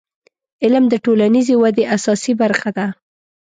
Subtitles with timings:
[0.63, 2.85] •علم د ټولنیزې ودې اساسي برخه ده.